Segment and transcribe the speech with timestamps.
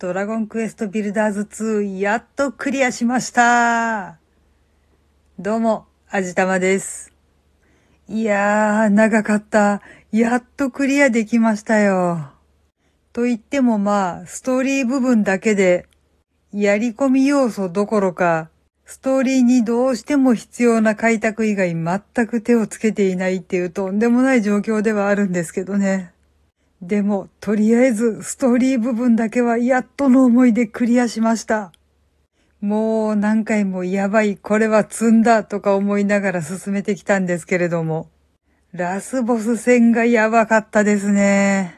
[0.00, 4.16] ドラゴンクエストビルダーズ2やっとクリアしました
[5.38, 7.12] どうも、あじたまです。
[8.08, 9.82] いやー、長かった。
[10.10, 12.30] やっとクリアできましたよ。
[13.12, 15.86] と言ってもまあ、ストーリー部分だけで、
[16.50, 18.48] やり込み要素どころか、
[18.86, 26.14] ストーリーにどうしても必要な開拓以外全く手をつけていないっていうとんでもない状況ではあるんですけどね。
[26.82, 31.72] でも、とりあえず、ストーリー部分だけはやっとの思いでクリアしました。
[32.60, 38.08] もう何回もやばい、これは積んだとか思いながら進めてきたんですけれども、
[38.72, 41.74] ラスボス戦がやばかったですね。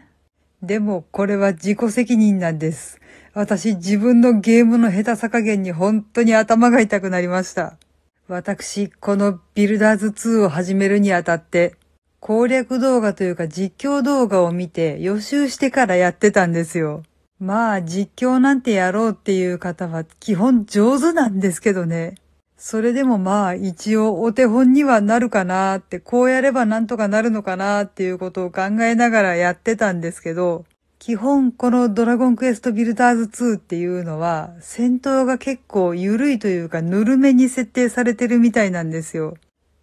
[0.62, 3.00] でも、これは自己責任なんです。
[3.34, 7.76] 私、自分のゲームの下手さ加減に本当に頭が痛くなりました。
[8.28, 11.74] 私、このビルダーズ2を始めるにあたって、
[12.24, 17.02] 攻略動画というか実況動画を見て予習してからやってたんですよ。
[17.40, 22.14] まあ実況なんてやろうっていう方は基本上手なんですけどね。
[22.56, 30.64] それでもまあ一応お手本にはなるかなって、こうやればなんとかなるのかなっていうことを考えながらやってたんですけど、
[31.00, 39.34] 基本このドラゴンクエストビルダーズ2っていうのは戦闘が結構緩いというかぬるめに設定されてるみたいなんですよ。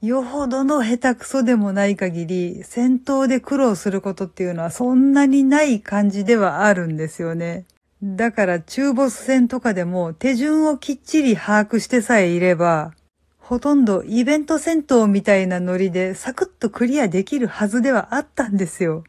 [0.02, 7.66] よほどの下手くそでもない限り、戦闘で苦労することっていうのはそんなにない感じではあるんですよね。
[8.02, 12.94] だから中ボス戦とかでも手順をきっちり把握してさえいれば、
[13.40, 19.04] ほとんどイベント戦闘みたいなノリでサクッとクリアできるはずではあったんですよ。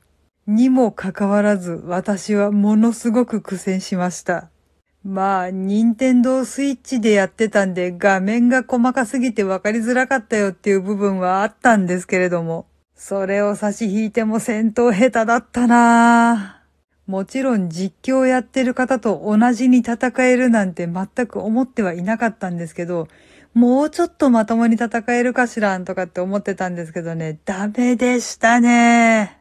[0.48, 4.50] にもかかわらず私はものすごく苦戦しました。
[5.02, 17.10] まあ、任天堂スイッチでやってたんで画面が細かすぎて分かりづらかったよっていう部分はあったんですけれども、それを差し引いても戦闘下手だったなぁ。
[17.10, 23.08] もちろん実況やってる方と同じに戦えるなんて全く思ってはいなかったんですけど、
[23.54, 29.39] もうちょっとまともに戦えるかしらんとかって思ってたんですけどね、ダメでしたね。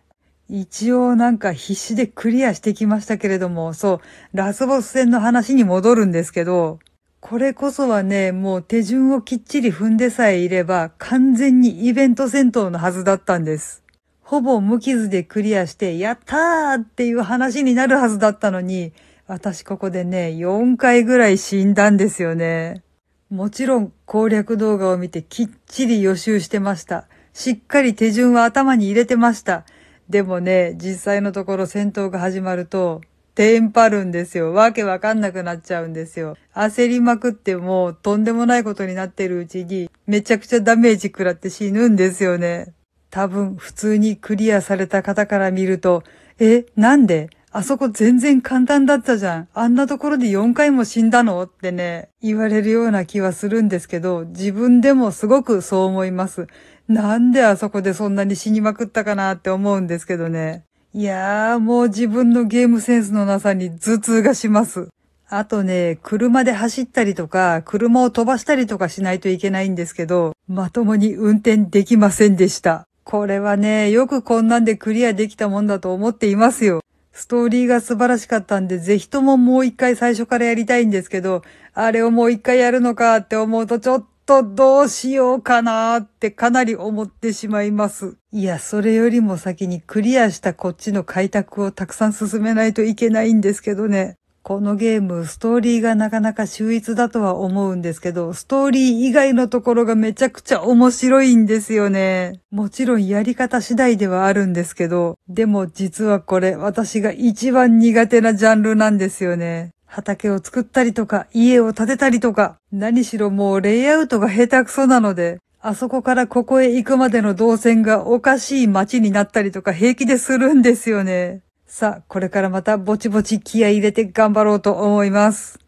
[0.49, 4.01] 一応なんか必死でクリアしてきましたけれども、そ
[4.33, 6.79] う、ラスボス戦の話に戻るんですけど、
[7.19, 13.83] これこそはね、もう手順をきっちり踏んでさえいれば、完全にイベント戦闘のはずだったんです。
[14.21, 18.93] ほぼ無傷でクリアして、やったーっていう話になるはずだったのに、
[19.27, 22.81] 私ここでね、4回ぐらい死んだんですよね。
[23.29, 27.07] もちろん攻略動画を見てきっちり予習してました。
[27.33, 29.65] しっかり手順は頭に入れてました。
[30.09, 33.01] でもね、実際のところ戦闘が始まると、
[33.35, 34.53] テンパるんですよ。
[34.53, 36.35] わけわかんなくなっちゃうんですよ。
[36.53, 42.73] 焦りまくってもとんでもないことになってるうちに、めちゃくちゃダメージ食らって死ぬんですよね。
[43.11, 46.03] 多分普通にクリアされた方から見ると、
[46.39, 47.29] え、なんで？
[47.51, 49.47] あそこ全然簡単だったじゃん。
[49.53, 51.41] あんなところで4回も死んだの？
[51.43, 56.47] ってね、言われるような気はするんですけど、自分でもすごくそう思います。
[56.89, 60.65] なんであそこでそんなに死にまくったかなって思うんですけどね。
[60.91, 64.89] いやーもう自分のゲームセンスのなさに頭痛がします。
[65.27, 72.87] あとね、車で走ったりとか、車を飛ばしたりとかしないといけないんですけど、まともに運転できませんでした。
[73.03, 76.81] これはね、よくこんなんでクリアできたもんだと思っていますよ。
[77.11, 81.43] ストーリーが素晴らしかったんで、ぜひとももう一回最初からやりたいんですけど、
[81.75, 88.15] あれをもう一回やるのかって思うとちょっとどうしようかなってかなり思ってしまいます。
[88.31, 94.17] いや、それよりも先にクリアしたこっちの開拓をたくさん進めないといけないんですけどね。
[94.43, 102.39] このゲーム、ストーリーがなかなか秀逸だとは思うんですけど、ストーリー以外のところがめちゃくちゃ面白いんですよね。
[102.51, 109.71] もちろんやり方次第ではあるんですけど、でも実はこれ私が一番苦手なジャンルなんですよね。
[109.89, 121.41] 畑を作ったりとか、家を建てたりとか、何しろもうレイアウトが下手くそなので、あそこからここへ行くまでの動線がおかしい街になったりとか平気でするんですよね。
[121.65, 125.59] さあ、これからまたぼちぼち気合入れて頑張ろうと思います。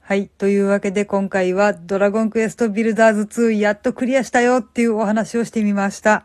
[0.00, 0.28] はい。
[0.28, 6.24] というわけで今回はドラゴンクエストビルダーズ2やっとクリアしたよっていうお話をしてみました。